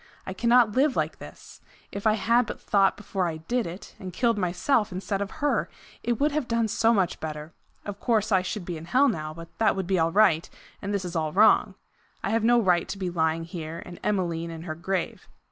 [0.25, 1.61] I cannot live like this!
[1.91, 5.69] If I had but thought before I did it, and killed myself instead of her!
[6.01, 7.53] It would have done so much better!
[7.85, 10.49] Of course I should be in hell now, but that would be all right,
[10.81, 11.75] and this is all wrong.
[12.23, 15.29] I have no right to be lying here and Emmeline in her grave.